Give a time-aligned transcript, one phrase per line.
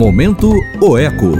[0.00, 0.46] Momento
[0.82, 1.36] Oeco.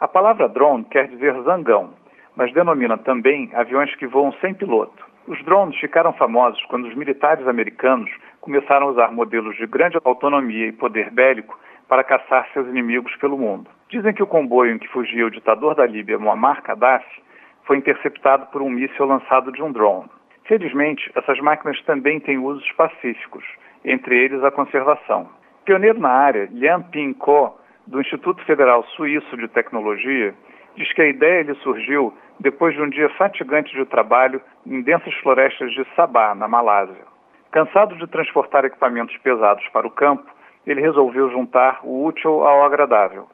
[0.00, 1.90] A palavra drone quer dizer zangão,
[2.34, 5.06] mas denomina também aviões que voam sem piloto.
[5.28, 8.10] Os drones ficaram famosos quando os militares americanos
[8.40, 11.56] começaram a usar modelos de grande autonomia e poder bélico
[11.86, 13.70] para caçar seus inimigos pelo mundo.
[13.88, 17.22] Dizem que o comboio em que fugia o ditador da Líbia, Muammar Gaddafi,
[17.62, 20.10] foi interceptado por um míssil lançado de um drone.
[20.42, 23.44] Felizmente, essas máquinas também têm usos pacíficos,
[23.84, 25.37] entre eles a conservação.
[25.68, 27.54] Pioneiro na área, Lian Ping Ko,
[27.86, 30.34] do Instituto Federal Suíço de Tecnologia,
[30.74, 32.10] diz que a ideia lhe surgiu
[32.40, 37.04] depois de um dia fatigante de trabalho em densas florestas de Sabah, na Malásia.
[37.50, 40.24] Cansado de transportar equipamentos pesados para o campo,
[40.66, 43.28] ele resolveu juntar o útil ao agradável.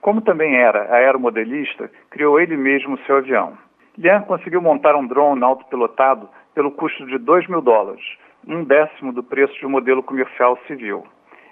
[0.00, 3.58] Como também era aeromodelista, criou ele mesmo seu avião.
[3.98, 8.04] Lian conseguiu montar um drone autopilotado pelo custo de 2 mil dólares,
[8.46, 11.04] um décimo do preço de um modelo comercial civil.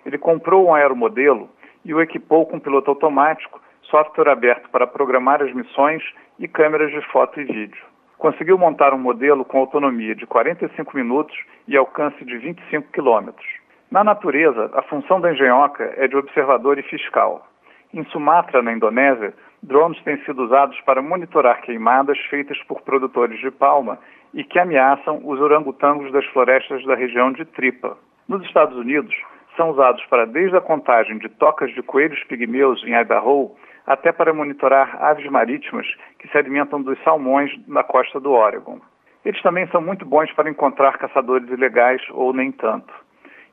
[0.08, 1.50] Ele comprou um aeromodelo
[1.84, 6.02] e o equipou com piloto automático, software aberto para programar as missões
[6.38, 7.84] e câmeras de foto e vídeo.
[8.16, 13.46] Conseguiu montar um modelo com autonomia de 45 minutos e alcance de 25 quilômetros.
[13.91, 17.46] Na natureza, a função da engenhoca é de observador e fiscal.
[17.92, 23.50] Em Sumatra, na Indonésia, drones têm sido usados para monitorar queimadas feitas por produtores de
[23.50, 23.98] palma
[24.33, 27.98] e que ameaçam os orangotangos das florestas da região de Tripa.
[28.27, 29.14] Nos Estados Unidos,
[29.59, 33.51] são usados para desde a contagem de tocas de coelhos pigmeus em Idaho
[33.84, 35.87] até para monitorar aves marítimas
[36.19, 38.79] que se alimentam dos salmões na costa do Oregon.
[39.25, 42.95] Eles também são muito bons para encontrar caçadores ilegais ou nem tanto.